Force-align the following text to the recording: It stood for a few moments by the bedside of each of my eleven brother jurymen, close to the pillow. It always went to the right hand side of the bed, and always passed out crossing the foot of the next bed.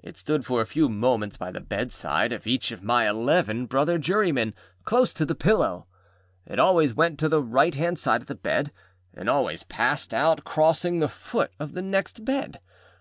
It 0.00 0.16
stood 0.16 0.46
for 0.46 0.60
a 0.60 0.64
few 0.64 0.88
moments 0.88 1.36
by 1.36 1.50
the 1.50 1.58
bedside 1.58 2.32
of 2.32 2.46
each 2.46 2.70
of 2.70 2.84
my 2.84 3.08
eleven 3.10 3.66
brother 3.66 3.98
jurymen, 3.98 4.54
close 4.84 5.12
to 5.14 5.26
the 5.26 5.34
pillow. 5.34 5.88
It 6.46 6.60
always 6.60 6.94
went 6.94 7.18
to 7.18 7.28
the 7.28 7.42
right 7.42 7.74
hand 7.74 7.98
side 7.98 8.20
of 8.20 8.28
the 8.28 8.36
bed, 8.36 8.70
and 9.12 9.28
always 9.28 9.64
passed 9.64 10.14
out 10.14 10.44
crossing 10.44 11.00
the 11.00 11.08
foot 11.08 11.50
of 11.58 11.72
the 11.72 11.82
next 11.82 12.24
bed. 12.24 12.60